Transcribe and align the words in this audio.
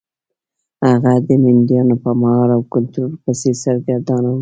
هغه 0.87 1.13
د 1.27 1.29
مینډیانو 1.43 1.95
په 2.03 2.11
مهار 2.21 2.49
او 2.55 2.61
کنټرول 2.73 3.13
پسې 3.23 3.51
سرګردانه 3.63 4.29
و. 4.33 4.37